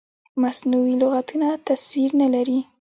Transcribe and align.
مصنوعي 0.41 0.93
لغتونه 1.01 1.49
تصویر 1.69 2.11
نه 2.21 2.27
لري. 2.33 2.59